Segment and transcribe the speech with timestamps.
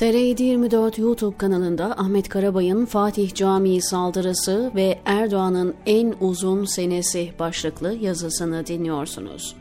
[0.00, 8.66] TR724 YouTube kanalında Ahmet Karabay'ın Fatih Camii saldırısı ve Erdoğan'ın en uzun senesi başlıklı yazısını
[8.66, 9.56] dinliyorsunuz.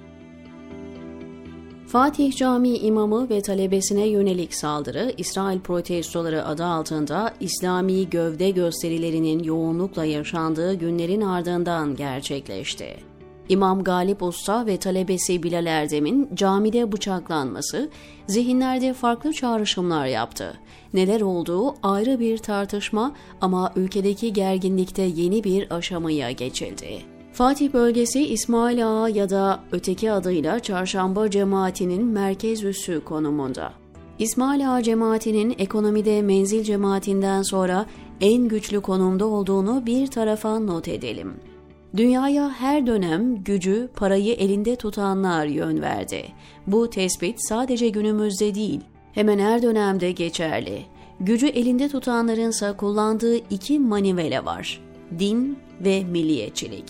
[1.87, 10.05] Fatih Camii imamı ve talebesine yönelik saldırı, İsrail protestoları adı altında İslami gövde gösterilerinin yoğunlukla
[10.05, 13.08] yaşandığı günlerin ardından gerçekleşti.
[13.49, 17.89] İmam Galip Usta ve talebesi Bilal Erdem'in camide bıçaklanması
[18.27, 20.59] zihinlerde farklı çağrışımlar yaptı.
[20.93, 27.01] Neler olduğu ayrı bir tartışma ama ülkedeki gerginlikte yeni bir aşamaya geçildi.
[27.33, 33.73] Fatih bölgesi İsmail Ağa ya da öteki adıyla Çarşamba cemaatinin merkez üssü konumunda.
[34.19, 37.85] İsmail Ağa cemaatinin ekonomide menzil cemaatinden sonra
[38.21, 41.48] en güçlü konumda olduğunu bir tarafa not edelim.
[41.97, 46.25] Dünyaya her dönem gücü, parayı elinde tutanlar yön verdi.
[46.67, 48.81] Bu tespit sadece günümüzde değil,
[49.13, 50.85] hemen her dönemde geçerli.
[51.19, 54.81] Gücü elinde tutanlarınsa kullandığı iki manivele var.
[55.19, 56.85] Din ve milliyetçilik.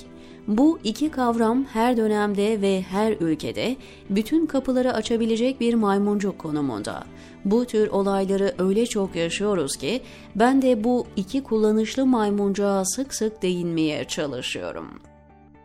[0.49, 3.75] Bu iki kavram her dönemde ve her ülkede
[4.09, 7.03] bütün kapıları açabilecek bir maymuncuk konumunda.
[7.45, 10.01] Bu tür olayları öyle çok yaşıyoruz ki
[10.35, 14.87] ben de bu iki kullanışlı maymuncuğa sık sık değinmeye çalışıyorum.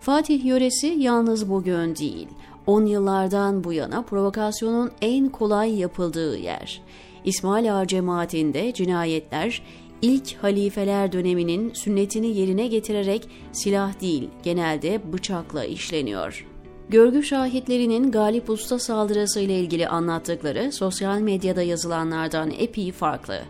[0.00, 2.28] Fatih yöresi yalnız bugün değil,
[2.66, 6.82] 10 yıllardan bu yana provokasyonun en kolay yapıldığı yer.
[7.24, 9.62] İsmail Ağa cemaatinde cinayetler
[10.04, 16.46] ilk halifeler döneminin sünnetini yerine getirerek silah değil genelde bıçakla işleniyor.
[16.88, 23.40] Görgü şahitlerinin Galip Usta saldırısı ile ilgili anlattıkları sosyal medyada yazılanlardan epey farklı.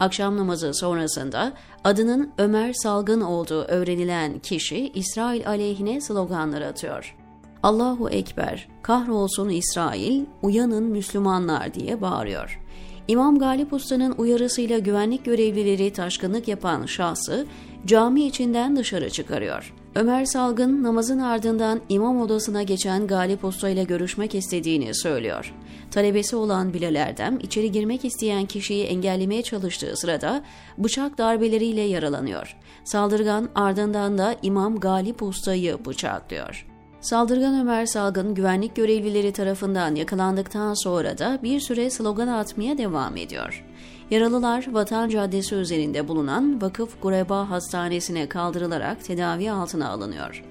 [0.00, 1.52] Akşam namazı sonrasında
[1.84, 7.16] adının Ömer Salgın olduğu öğrenilen kişi İsrail aleyhine sloganlar atıyor.
[7.62, 12.60] Allahu Ekber, kahrolsun İsrail, uyanın Müslümanlar diye bağırıyor.
[13.08, 17.46] İmam Galip Usta'nın uyarısıyla güvenlik görevlileri taşkınlık yapan şahsı
[17.86, 19.74] cami içinden dışarı çıkarıyor.
[19.94, 25.54] Ömer Salgın namazın ardından imam odasına geçen Galip Usta ile görüşmek istediğini söylüyor.
[25.90, 30.42] Talebesi olan Bilal Erdem içeri girmek isteyen kişiyi engellemeye çalıştığı sırada
[30.78, 32.56] bıçak darbeleriyle yaralanıyor.
[32.84, 36.66] Saldırgan ardından da imam Galip Usta'yı bıçaklıyor.
[37.00, 43.64] Saldırgan Ömer Salgın güvenlik görevlileri tarafından yakalandıktan sonra da bir süre slogan atmaya devam ediyor.
[44.10, 50.44] Yaralılar Vatan Caddesi üzerinde bulunan Vakıf Gureba Hastanesi'ne kaldırılarak tedavi altına alınıyor.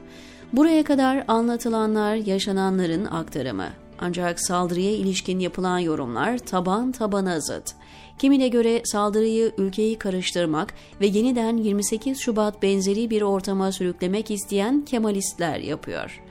[0.54, 3.68] Buraya kadar anlatılanlar yaşananların aktarımı.
[4.00, 7.74] Ancak saldırıya ilişkin yapılan yorumlar taban tabana zıt.
[8.20, 15.60] Kimine göre saldırıyı ülkeyi karıştırmak ve yeniden 28 Şubat benzeri bir ortama sürüklemek isteyen Kemalistler
[15.60, 16.22] yapıyor.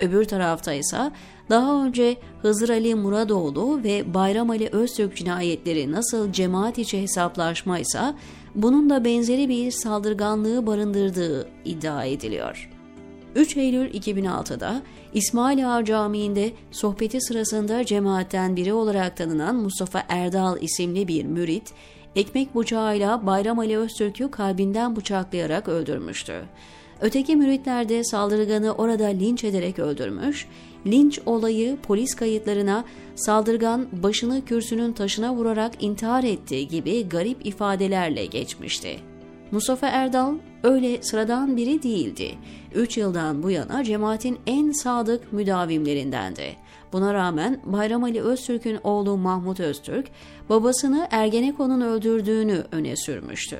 [0.00, 1.10] Öbür tarafta ise
[1.50, 8.14] daha önce Hızır Ali Muradoğlu ve Bayram Ali Öztürk cinayetleri nasıl cemaat içi hesaplaşmaysa
[8.54, 12.70] bunun da benzeri bir saldırganlığı barındırdığı iddia ediliyor.
[13.34, 14.82] 3 Eylül 2006'da
[15.14, 21.72] İsmail Ağa Camii'nde sohbeti sırasında cemaatten biri olarak tanınan Mustafa Erdal isimli bir mürit,
[22.16, 26.42] ekmek bıçağıyla Bayram Ali Öztürk'ü kalbinden bıçaklayarak öldürmüştü.
[27.00, 30.46] Öteki müritler de saldırganı orada linç ederek öldürmüş,
[30.86, 32.84] linç olayı polis kayıtlarına
[33.14, 38.96] saldırgan başını kürsünün taşına vurarak intihar ettiği gibi garip ifadelerle geçmişti.
[39.50, 42.34] Mustafa Erdal öyle sıradan biri değildi.
[42.74, 46.56] Üç yıldan bu yana cemaatin en sadık müdavimlerindendi.
[46.92, 50.06] Buna rağmen Bayram Ali Öztürk'ün oğlu Mahmut Öztürk,
[50.48, 53.58] babasını Ergenekon'un öldürdüğünü öne sürmüştü.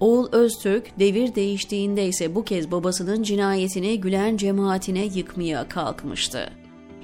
[0.00, 6.50] Oğul Öztürk devir değiştiğinde ise bu kez babasının cinayetini Gülen cemaatine yıkmaya kalkmıştı.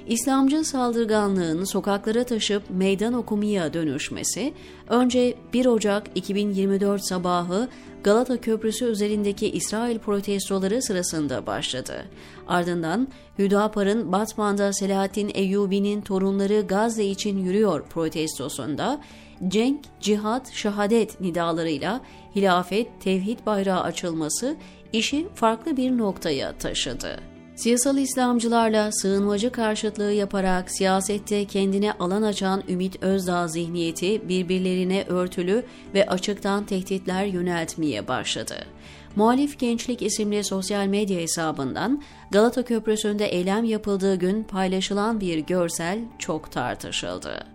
[0.07, 4.53] İslamcı saldırganlığın sokaklara taşıp meydan okumaya dönüşmesi,
[4.89, 7.67] önce 1 Ocak 2024 sabahı
[8.03, 12.05] Galata Köprüsü üzerindeki İsrail protestoları sırasında başladı.
[12.47, 13.07] Ardından
[13.39, 19.01] Hüdapar'ın Batman'da Selahattin Eyyubi'nin torunları Gazze için yürüyor protestosunda
[19.47, 22.01] cenk, cihat, şehadet nidalarıyla
[22.35, 24.55] hilafet, tevhid bayrağı açılması
[24.93, 27.19] işi farklı bir noktaya taşıdı.
[27.55, 36.05] Siyasal İslamcılarla sığınmacı karşıtlığı yaparak siyasette kendine alan açan Ümit Özdağ zihniyeti birbirlerine örtülü ve
[36.05, 38.55] açıktan tehditler yöneltmeye başladı.
[39.15, 46.51] Muhalif Gençlik isimli sosyal medya hesabından Galata Köprüsü'nde eylem yapıldığı gün paylaşılan bir görsel çok
[46.51, 47.54] tartışıldı.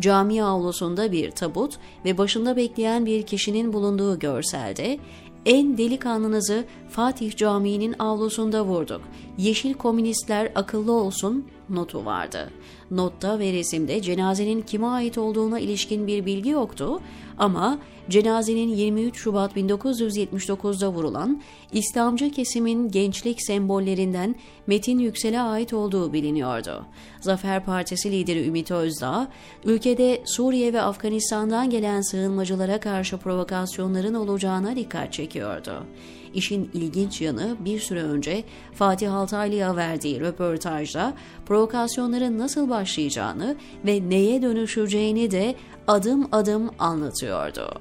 [0.00, 4.98] Cami avlusunda bir tabut ve başında bekleyen bir kişinin bulunduğu görselde
[5.46, 9.00] en delikanlınızı Fatih Camii'nin avlusunda vurduk.
[9.38, 12.50] Yeşil komünistler akıllı olsun, notu vardı.
[12.90, 17.00] Notta ve resimde cenazenin kime ait olduğuna ilişkin bir bilgi yoktu
[17.38, 21.42] ama cenazenin 23 Şubat 1979'da vurulan
[21.72, 24.34] İslamcı kesimin gençlik sembollerinden
[24.66, 26.86] Metin Yüksel'e ait olduğu biliniyordu.
[27.20, 29.28] Zafer Partisi lideri Ümit Özdağ,
[29.64, 35.86] ülkede Suriye ve Afganistan'dan gelen sığınmacılara karşı provokasyonların olacağına dikkat çekiyordu.
[36.34, 38.44] İşin ilginç yanı bir süre önce
[38.74, 41.14] Fatih Altaylı'ya verdiği röportajda
[41.46, 43.56] provokasyonların nasıl başlayacağını
[43.86, 45.54] ve neye dönüşeceğini de
[45.86, 47.74] adım adım anlatıyordu.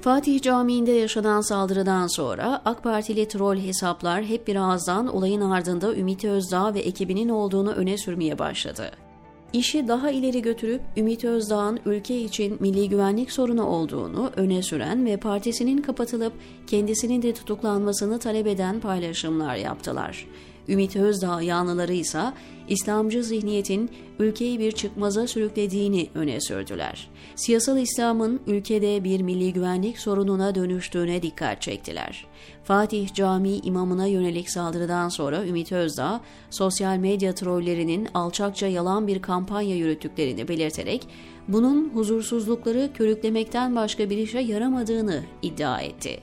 [0.00, 6.24] Fatih Camii'nde yaşanan saldırıdan sonra AK Partili troll hesaplar hep bir ağızdan olayın ardında Ümit
[6.24, 9.07] Özdağ ve ekibinin olduğunu öne sürmeye başladı.
[9.52, 15.16] İşi daha ileri götürüp Ümit Özdağ'ın ülke için milli güvenlik sorunu olduğunu öne süren ve
[15.16, 16.32] partisinin kapatılıp
[16.66, 20.26] kendisinin de tutuklanmasını talep eden paylaşımlar yaptılar.
[20.68, 22.32] Ümit Özdağ yanlıları ise
[22.68, 27.10] İslamcı zihniyetin ülkeyi bir çıkmaza sürüklediğini öne sürdüler.
[27.34, 32.26] Siyasal İslam'ın ülkede bir milli güvenlik sorununa dönüştüğüne dikkat çektiler.
[32.64, 36.20] Fatih Camii imamına yönelik saldırıdan sonra Ümit Özdağ,
[36.50, 41.08] sosyal medya trollerinin alçakça yalan bir kampanya yürüttüklerini belirterek,
[41.48, 46.20] bunun huzursuzlukları körüklemekten başka bir işe yaramadığını iddia etti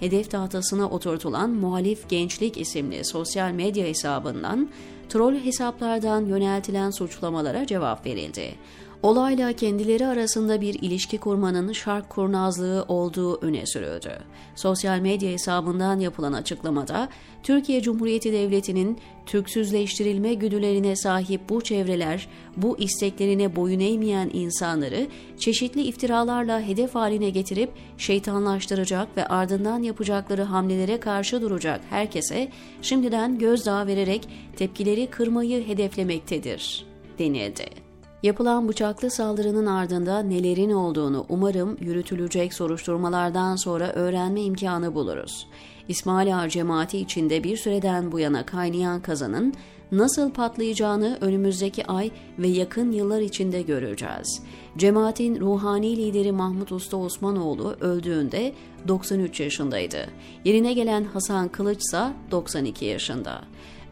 [0.00, 4.68] hedef tahtasına oturtulan Muhalif Gençlik isimli sosyal medya hesabından
[5.08, 8.54] troll hesaplardan yöneltilen suçlamalara cevap verildi.
[9.02, 14.18] Olayla kendileri arasında bir ilişki kurmanın şark kurnazlığı olduğu öne sürüldü.
[14.56, 17.08] Sosyal medya hesabından yapılan açıklamada
[17.42, 25.06] Türkiye Cumhuriyeti Devleti'nin Türksüzleştirilme güdülerine sahip bu çevreler, bu isteklerine boyun eğmeyen insanları
[25.38, 32.48] çeşitli iftiralarla hedef haline getirip şeytanlaştıracak ve ardından yapacakları hamlelere karşı duracak herkese
[32.82, 36.86] şimdiden gözdağı vererek tepkileri kırmayı hedeflemektedir,
[37.18, 37.87] denildi.
[38.22, 45.46] Yapılan bıçaklı saldırının ardında nelerin olduğunu umarım yürütülecek soruşturmalardan sonra öğrenme imkanı buluruz.
[45.88, 49.54] İsmail Ağa cemaati içinde bir süreden bu yana kaynayan kazanın
[49.92, 54.42] nasıl patlayacağını önümüzdeki ay ve yakın yıllar içinde göreceğiz.
[54.78, 58.52] Cemaatin ruhani lideri Mahmut Usta Osmanoğlu öldüğünde
[58.88, 60.06] 93 yaşındaydı.
[60.44, 63.42] Yerine gelen Hasan Kılıç ise 92 yaşında.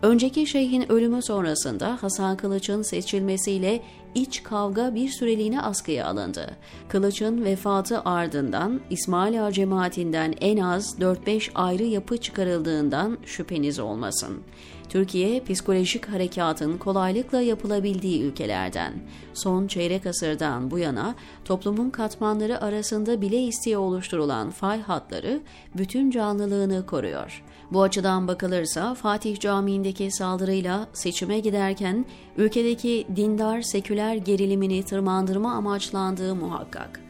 [0.07, 3.83] Önceki şeyhin ölümü sonrasında Hasan Kılıç'ın seçilmesiyle
[4.15, 6.57] iç kavga bir süreliğine askıya alındı.
[6.89, 14.43] Kılıç'ın vefatı ardından İsmail Ağa cemaatinden en az 4-5 ayrı yapı çıkarıldığından şüpheniz olmasın.
[14.89, 18.93] Türkiye, psikolojik harekatın kolaylıkla yapılabildiği ülkelerden.
[19.35, 21.15] Son çeyrek asırdan bu yana
[21.45, 25.41] toplumun katmanları arasında bile isteye oluşturulan fay hatları
[25.77, 27.43] bütün canlılığını koruyor.
[27.73, 37.01] Bu açıdan bakılırsa Fatih Camii'ndeki saldırıyla seçime giderken ülkedeki dindar seküler gerilimini tırmandırma amaçlandığı muhakkak.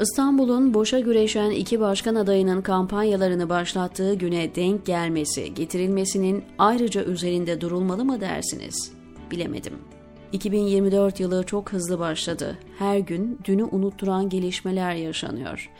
[0.00, 8.04] İstanbul'un boşa güreşen iki başkan adayının kampanyalarını başlattığı güne denk gelmesi, getirilmesinin ayrıca üzerinde durulmalı
[8.04, 8.92] mı dersiniz?
[9.30, 9.74] Bilemedim.
[10.32, 12.58] 2024 yılı çok hızlı başladı.
[12.78, 15.70] Her gün dünü unutturan gelişmeler yaşanıyor.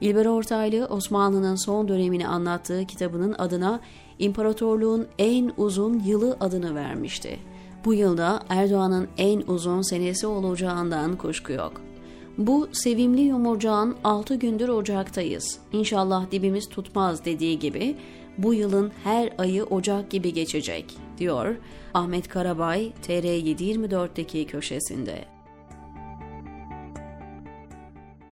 [0.00, 3.80] İlber Ortaylı Osmanlı'nın son dönemini anlattığı kitabının adına
[4.18, 7.38] İmparatorluğun en uzun yılı adını vermişti.
[7.84, 11.80] Bu yılda Erdoğan'ın en uzun senesi olacağından kuşku yok.
[12.38, 15.58] Bu sevimli yumurcağın 6 gündür ocaktayız.
[15.72, 17.96] İnşallah dibimiz tutmaz dediği gibi
[18.38, 21.56] bu yılın her ayı Ocak gibi geçecek, diyor
[21.94, 25.24] Ahmet Karabay TR724'deki köşesinde.